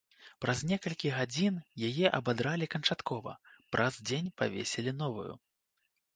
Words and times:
Праз 0.43 0.61
некалькі 0.69 1.11
гадзін 1.17 1.59
яе 1.89 2.07
абадралі 2.21 2.69
канчаткова, 2.77 3.35
праз 3.77 3.93
дзень 4.09 4.33
павесілі 4.43 4.97
новую. 5.05 5.29